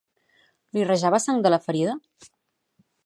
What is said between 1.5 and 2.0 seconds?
la ferida?